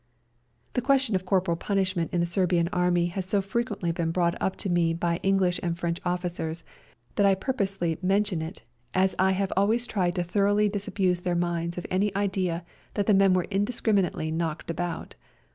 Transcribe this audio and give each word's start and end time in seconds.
42 0.01 0.01
A 0.01 0.03
SERBIAN 0.03 0.61
AMBULANCE 0.63 0.73
This 0.73 0.85
question 0.87 1.15
of 1.15 1.29
corporal 1.29 1.57
punishment 1.57 2.11
in 2.11 2.19
the 2.21 2.25
Serbian 2.25 2.67
Army 2.69 3.05
has 3.13 3.23
so 3.23 3.39
frequently 3.39 3.91
been 3.91 4.09
brought 4.09 4.35
up 4.41 4.55
to 4.55 4.67
me 4.67 4.95
by 4.95 5.19
English 5.21 5.59
and 5.61 5.77
French 5.77 5.99
officers 6.03 6.63
that 7.17 7.25
I 7.27 7.35
purposely 7.35 7.99
mention 8.01 8.41
it, 8.41 8.63
as 8.95 9.13
I 9.19 9.33
have 9.33 9.53
always 9.55 9.85
tried 9.85 10.15
to 10.15 10.23
thoroughly 10.23 10.67
disabuse 10.69 11.19
their 11.19 11.35
minds 11.35 11.77
of 11.77 11.85
any 11.91 12.11
idea 12.15 12.65
that 12.95 13.05
the 13.05 13.13
men 13.13 13.35
were 13.35 13.45
indiscriminately 13.51 14.31
knocked 14.31 14.71
about. 14.71 15.13